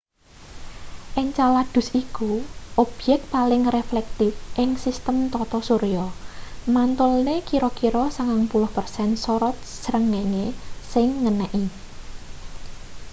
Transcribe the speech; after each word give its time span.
encaladus 1.23 1.87
iku 2.03 2.31
obyek 2.83 3.21
paling 3.35 3.63
reflektif 3.77 4.33
ing 4.61 4.69
sistem 4.85 5.17
tata 5.33 5.59
surya 5.67 6.05
mantulne 6.75 7.35
kira-kira 7.49 8.03
90 8.09 8.75
persen 8.75 9.09
sorot 9.25 9.57
srengenge 9.83 10.47
sing 10.93 11.07
ngeneki 11.23 11.63